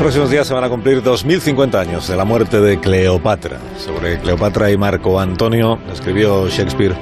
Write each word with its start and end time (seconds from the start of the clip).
próximos 0.00 0.30
días 0.30 0.46
se 0.46 0.54
van 0.54 0.64
a 0.64 0.70
cumplir 0.70 1.02
2050 1.02 1.78
años 1.78 2.08
de 2.08 2.16
la 2.16 2.24
muerte 2.24 2.58
de 2.58 2.80
Cleopatra. 2.80 3.58
Sobre 3.76 4.18
Cleopatra 4.18 4.70
y 4.70 4.78
Marco 4.78 5.20
Antonio 5.20 5.78
escribió 5.92 6.48
Shakespeare 6.48 6.96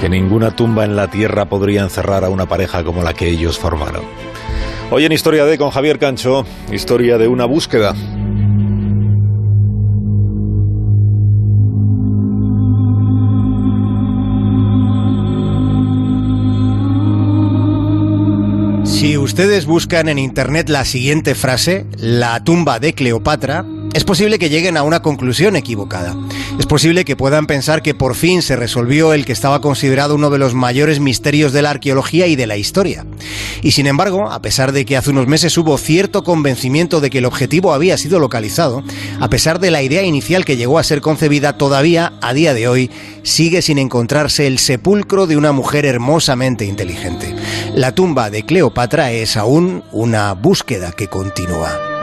que 0.00 0.08
ninguna 0.08 0.50
tumba 0.50 0.84
en 0.84 0.96
la 0.96 1.08
tierra 1.08 1.44
podría 1.44 1.82
encerrar 1.82 2.24
a 2.24 2.28
una 2.28 2.46
pareja 2.46 2.82
como 2.82 3.04
la 3.04 3.14
que 3.14 3.28
ellos 3.28 3.60
formaron. 3.60 4.02
Hoy 4.90 5.04
en 5.04 5.12
Historia 5.12 5.44
de 5.44 5.56
con 5.56 5.70
Javier 5.70 6.00
Cancho, 6.00 6.44
historia 6.72 7.16
de 7.16 7.28
una 7.28 7.44
búsqueda. 7.44 7.94
Si 18.96 19.18
ustedes 19.18 19.66
buscan 19.66 20.08
en 20.08 20.18
internet 20.18 20.70
la 20.70 20.86
siguiente 20.86 21.34
frase, 21.34 21.84
la 21.98 22.42
tumba 22.42 22.80
de 22.80 22.94
Cleopatra, 22.94 23.66
es 23.92 24.04
posible 24.04 24.38
que 24.38 24.48
lleguen 24.48 24.78
a 24.78 24.84
una 24.84 25.02
conclusión 25.02 25.54
equivocada. 25.54 26.16
Es 26.58 26.64
posible 26.64 27.04
que 27.04 27.14
puedan 27.14 27.46
pensar 27.46 27.82
que 27.82 27.92
por 27.92 28.14
fin 28.14 28.40
se 28.40 28.56
resolvió 28.56 29.12
el 29.12 29.26
que 29.26 29.34
estaba 29.34 29.60
considerado 29.60 30.14
uno 30.14 30.30
de 30.30 30.38
los 30.38 30.54
mayores 30.54 30.98
misterios 30.98 31.52
de 31.52 31.60
la 31.60 31.72
arqueología 31.72 32.26
y 32.26 32.36
de 32.36 32.46
la 32.46 32.56
historia. 32.56 33.04
Y 33.60 33.72
sin 33.72 33.86
embargo, 33.86 34.30
a 34.30 34.40
pesar 34.40 34.72
de 34.72 34.86
que 34.86 34.96
hace 34.96 35.10
unos 35.10 35.26
meses 35.26 35.58
hubo 35.58 35.76
cierto 35.76 36.24
convencimiento 36.24 37.02
de 37.02 37.10
que 37.10 37.18
el 37.18 37.26
objetivo 37.26 37.74
había 37.74 37.98
sido 37.98 38.18
localizado, 38.18 38.82
a 39.20 39.28
pesar 39.28 39.60
de 39.60 39.70
la 39.70 39.82
idea 39.82 40.04
inicial 40.04 40.46
que 40.46 40.56
llegó 40.56 40.78
a 40.78 40.84
ser 40.84 41.02
concebida, 41.02 41.58
todavía, 41.58 42.14
a 42.22 42.32
día 42.32 42.54
de 42.54 42.66
hoy, 42.66 42.90
sigue 43.24 43.60
sin 43.60 43.76
encontrarse 43.76 44.46
el 44.46 44.58
sepulcro 44.58 45.26
de 45.26 45.36
una 45.36 45.52
mujer 45.52 45.84
hermosamente 45.84 46.64
inteligente. 46.64 47.35
La 47.74 47.94
tumba 47.94 48.30
de 48.30 48.44
Cleopatra 48.44 49.12
es 49.12 49.36
aún 49.36 49.84
una 49.92 50.32
búsqueda 50.32 50.92
que 50.92 51.08
continúa. 51.08 51.95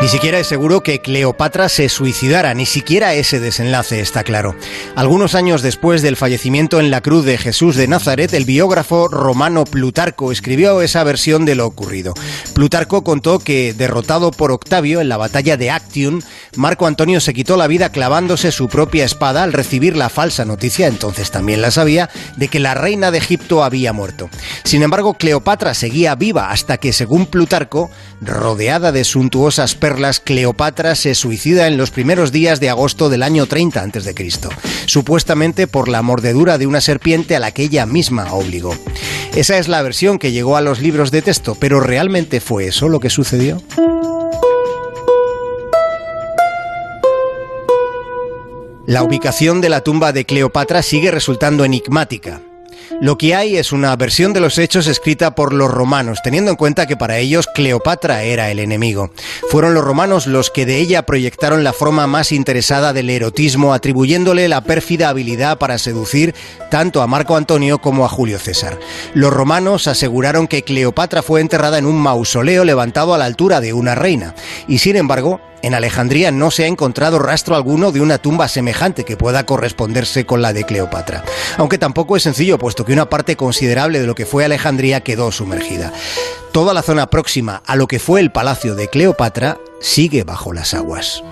Ni 0.00 0.08
siquiera 0.08 0.38
es 0.38 0.46
seguro 0.46 0.82
que 0.82 1.02
Cleopatra 1.02 1.68
se 1.68 1.90
suicidara, 1.90 2.54
ni 2.54 2.64
siquiera 2.64 3.12
ese 3.12 3.38
desenlace 3.38 4.00
está 4.00 4.24
claro. 4.24 4.56
Algunos 4.96 5.34
años 5.34 5.60
después 5.60 6.00
del 6.00 6.16
fallecimiento 6.16 6.80
en 6.80 6.90
la 6.90 7.02
cruz 7.02 7.26
de 7.26 7.36
Jesús 7.36 7.76
de 7.76 7.86
Nazaret, 7.86 8.32
el 8.32 8.46
biógrafo 8.46 9.08
romano 9.08 9.64
Plutarco 9.64 10.32
escribió 10.32 10.80
esa 10.80 11.04
versión 11.04 11.44
de 11.44 11.54
lo 11.54 11.66
ocurrido. 11.66 12.14
Plutarco 12.54 13.04
contó 13.04 13.40
que, 13.40 13.74
derrotado 13.74 14.30
por 14.30 14.52
Octavio 14.52 15.02
en 15.02 15.10
la 15.10 15.18
batalla 15.18 15.58
de 15.58 15.70
Actium, 15.70 16.22
Marco 16.56 16.86
Antonio 16.86 17.20
se 17.20 17.34
quitó 17.34 17.58
la 17.58 17.66
vida 17.66 17.92
clavándose 17.92 18.52
su 18.52 18.68
propia 18.68 19.04
espada 19.04 19.42
al 19.42 19.52
recibir 19.52 19.98
la 19.98 20.08
falsa 20.08 20.46
noticia, 20.46 20.86
entonces 20.86 21.30
también 21.30 21.60
la 21.60 21.70
sabía, 21.70 22.08
de 22.38 22.48
que 22.48 22.58
la 22.58 22.72
reina 22.72 23.10
de 23.10 23.18
Egipto 23.18 23.62
había 23.62 23.92
muerto. 23.92 24.30
Sin 24.64 24.82
embargo, 24.82 25.12
Cleopatra 25.12 25.74
seguía 25.74 26.14
viva 26.14 26.50
hasta 26.50 26.78
que, 26.78 26.94
según 26.94 27.26
Plutarco, 27.26 27.90
rodeada 28.22 28.92
de 28.92 29.04
suntuosas 29.04 29.74
perlas, 29.74 29.89
Cleopatra 30.24 30.94
se 30.94 31.14
suicida 31.14 31.66
en 31.66 31.76
los 31.76 31.90
primeros 31.90 32.32
días 32.32 32.60
de 32.60 32.70
agosto 32.70 33.08
del 33.08 33.22
año 33.22 33.46
30 33.46 33.82
a.C., 33.82 34.30
supuestamente 34.86 35.66
por 35.66 35.88
la 35.88 36.02
mordedura 36.02 36.58
de 36.58 36.66
una 36.66 36.80
serpiente 36.80 37.36
a 37.36 37.40
la 37.40 37.52
que 37.52 37.64
ella 37.64 37.86
misma 37.86 38.32
obligó. 38.32 38.76
Esa 39.34 39.58
es 39.58 39.68
la 39.68 39.82
versión 39.82 40.18
que 40.18 40.32
llegó 40.32 40.56
a 40.56 40.60
los 40.60 40.80
libros 40.80 41.10
de 41.10 41.22
texto, 41.22 41.56
pero 41.58 41.80
¿realmente 41.80 42.40
fue 42.40 42.66
eso 42.66 42.88
lo 42.88 43.00
que 43.00 43.10
sucedió? 43.10 43.62
La 48.86 49.02
ubicación 49.04 49.60
de 49.60 49.68
la 49.68 49.82
tumba 49.82 50.12
de 50.12 50.24
Cleopatra 50.24 50.82
sigue 50.82 51.10
resultando 51.10 51.64
enigmática. 51.64 52.42
Lo 53.00 53.16
que 53.16 53.34
hay 53.34 53.56
es 53.56 53.72
una 53.72 53.94
versión 53.96 54.32
de 54.32 54.40
los 54.40 54.58
hechos 54.58 54.86
escrita 54.86 55.34
por 55.34 55.52
los 55.52 55.70
romanos, 55.70 56.20
teniendo 56.22 56.50
en 56.50 56.56
cuenta 56.56 56.86
que 56.86 56.96
para 56.96 57.18
ellos 57.18 57.48
Cleopatra 57.54 58.22
era 58.22 58.50
el 58.50 58.58
enemigo. 58.58 59.10
Fueron 59.50 59.74
los 59.74 59.84
romanos 59.84 60.26
los 60.26 60.50
que 60.50 60.66
de 60.66 60.78
ella 60.78 61.06
proyectaron 61.06 61.64
la 61.64 61.72
forma 61.72 62.06
más 62.06 62.32
interesada 62.32 62.92
del 62.92 63.10
erotismo, 63.10 63.74
atribuyéndole 63.74 64.48
la 64.48 64.62
pérfida 64.62 65.08
habilidad 65.08 65.58
para 65.58 65.78
seducir 65.78 66.34
tanto 66.70 67.02
a 67.02 67.06
Marco 67.06 67.36
Antonio 67.36 67.78
como 67.78 68.04
a 68.04 68.08
Julio 68.08 68.38
César. 68.38 68.78
Los 69.14 69.32
romanos 69.32 69.86
aseguraron 69.86 70.46
que 70.46 70.62
Cleopatra 70.62 71.22
fue 71.22 71.40
enterrada 71.40 71.78
en 71.78 71.86
un 71.86 72.00
mausoleo 72.00 72.64
levantado 72.64 73.14
a 73.14 73.18
la 73.18 73.24
altura 73.24 73.60
de 73.60 73.72
una 73.72 73.94
reina, 73.94 74.34
y 74.68 74.78
sin 74.78 74.96
embargo, 74.96 75.40
en 75.62 75.74
Alejandría 75.74 76.30
no 76.30 76.50
se 76.50 76.64
ha 76.64 76.66
encontrado 76.66 77.18
rastro 77.18 77.56
alguno 77.56 77.92
de 77.92 78.00
una 78.00 78.18
tumba 78.18 78.48
semejante 78.48 79.04
que 79.04 79.16
pueda 79.16 79.46
corresponderse 79.46 80.26
con 80.26 80.42
la 80.42 80.52
de 80.52 80.64
Cleopatra. 80.64 81.24
Aunque 81.56 81.78
tampoco 81.78 82.16
es 82.16 82.22
sencillo, 82.22 82.58
puesto 82.58 82.84
que 82.84 82.92
una 82.92 83.08
parte 83.08 83.36
considerable 83.36 84.00
de 84.00 84.06
lo 84.06 84.14
que 84.14 84.26
fue 84.26 84.44
Alejandría 84.44 85.00
quedó 85.00 85.32
sumergida. 85.32 85.92
Toda 86.52 86.74
la 86.74 86.82
zona 86.82 87.08
próxima 87.08 87.62
a 87.66 87.76
lo 87.76 87.86
que 87.86 87.98
fue 87.98 88.20
el 88.20 88.32
palacio 88.32 88.74
de 88.74 88.88
Cleopatra 88.88 89.58
sigue 89.80 90.24
bajo 90.24 90.52
las 90.52 90.74
aguas. 90.74 91.22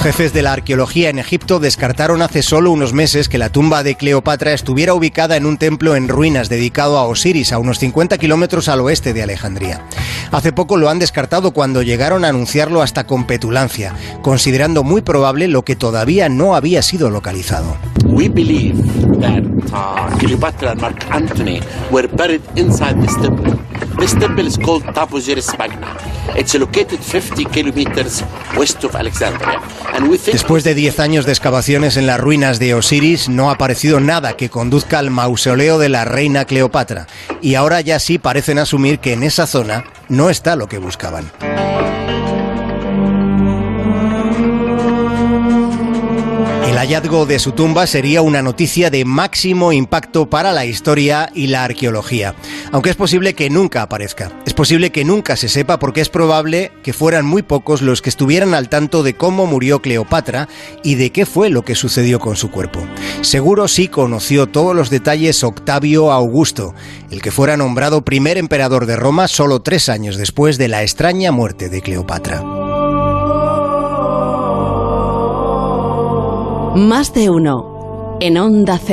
Jefes 0.00 0.32
de 0.32 0.40
la 0.40 0.54
arqueología 0.54 1.10
en 1.10 1.18
Egipto 1.18 1.60
descartaron 1.60 2.22
hace 2.22 2.42
solo 2.42 2.70
unos 2.70 2.94
meses 2.94 3.28
que 3.28 3.36
la 3.36 3.50
tumba 3.50 3.82
de 3.82 3.96
Cleopatra 3.96 4.54
estuviera 4.54 4.94
ubicada 4.94 5.36
en 5.36 5.44
un 5.44 5.58
templo 5.58 5.94
en 5.94 6.08
ruinas 6.08 6.48
dedicado 6.48 6.96
a 6.96 7.04
Osiris, 7.04 7.52
a 7.52 7.58
unos 7.58 7.78
50 7.80 8.16
kilómetros 8.16 8.68
al 8.68 8.80
oeste 8.80 9.12
de 9.12 9.22
Alejandría. 9.22 9.84
Hace 10.32 10.52
poco 10.52 10.78
lo 10.78 10.88
han 10.88 10.98
descartado 10.98 11.50
cuando 11.50 11.82
llegaron 11.82 12.24
a 12.24 12.28
anunciarlo 12.28 12.80
hasta 12.80 13.06
con 13.06 13.26
petulancia, 13.26 13.94
considerando 14.22 14.84
muy 14.84 15.02
probable 15.02 15.48
lo 15.48 15.66
que 15.66 15.76
todavía 15.76 16.30
no 16.30 16.54
había 16.54 16.80
sido 16.80 17.10
localizado. 17.10 17.76
Uh, 19.72 20.18
Cleopatra 20.18 20.74
Antony. 21.10 21.60
It's 26.36 26.54
located 26.54 27.00
50 27.00 27.44
kilometers 27.46 28.24
west 28.56 28.84
of 28.84 28.94
Alexandria. 28.94 29.60
And 29.94 30.08
we 30.08 30.16
think 30.16 30.32
Después 30.32 30.64
de 30.64 30.74
10 30.74 31.00
años 31.00 31.26
de 31.26 31.32
excavaciones 31.32 31.96
en 31.96 32.06
las 32.06 32.20
ruinas 32.20 32.58
de 32.58 32.74
Osiris, 32.74 33.28
no 33.28 33.50
ha 33.50 33.54
aparecido 33.54 34.00
nada 34.00 34.34
que 34.36 34.48
conduzca 34.50 34.98
al 34.98 35.10
mausoleo 35.10 35.78
de 35.78 35.88
la 35.88 36.04
reina 36.04 36.44
Cleopatra. 36.44 37.06
Y 37.42 37.54
ahora 37.56 37.80
ya 37.80 37.98
sí 37.98 38.18
parecen 38.18 38.58
asumir 38.58 38.98
que 39.00 39.12
en 39.12 39.22
esa 39.22 39.46
zona 39.46 39.84
no 40.08 40.30
está 40.30 40.56
lo 40.56 40.68
que 40.68 40.78
buscaban. 40.78 41.30
El 46.70 46.78
hallazgo 46.78 47.26
de 47.26 47.38
su 47.38 47.52
tumba 47.52 47.86
sería 47.86 48.22
una 48.22 48.40
noticia 48.40 48.90
de 48.90 49.04
máximo 49.04 49.72
impacto 49.72 50.30
para 50.30 50.52
la 50.52 50.64
historia 50.64 51.30
y 51.34 51.48
la 51.48 51.64
arqueología, 51.64 52.34
aunque 52.72 52.90
es 52.90 52.96
posible 52.96 53.34
que 53.34 53.50
nunca 53.50 53.82
aparezca. 53.82 54.30
Posible 54.60 54.90
que 54.90 55.06
nunca 55.06 55.36
se 55.36 55.48
sepa 55.48 55.78
porque 55.78 56.02
es 56.02 56.10
probable 56.10 56.70
que 56.82 56.92
fueran 56.92 57.24
muy 57.24 57.40
pocos 57.40 57.80
los 57.80 58.02
que 58.02 58.10
estuvieran 58.10 58.52
al 58.52 58.68
tanto 58.68 59.02
de 59.02 59.14
cómo 59.14 59.46
murió 59.46 59.80
Cleopatra 59.80 60.48
y 60.84 60.96
de 60.96 61.12
qué 61.12 61.24
fue 61.24 61.48
lo 61.48 61.62
que 61.62 61.74
sucedió 61.74 62.20
con 62.20 62.36
su 62.36 62.50
cuerpo. 62.50 62.80
Seguro 63.22 63.68
sí 63.68 63.88
conoció 63.88 64.48
todos 64.48 64.76
los 64.76 64.90
detalles 64.90 65.42
Octavio 65.44 66.12
Augusto, 66.12 66.74
el 67.10 67.22
que 67.22 67.30
fuera 67.30 67.56
nombrado 67.56 68.04
primer 68.04 68.36
emperador 68.36 68.84
de 68.84 68.96
Roma 68.96 69.28
solo 69.28 69.62
tres 69.62 69.88
años 69.88 70.18
después 70.18 70.58
de 70.58 70.68
la 70.68 70.82
extraña 70.82 71.32
muerte 71.32 71.70
de 71.70 71.80
Cleopatra. 71.80 72.42
Más 76.76 77.14
de 77.14 77.30
uno 77.30 78.18
en 78.20 78.36
Onda 78.36 78.78
Cero. 78.78 78.88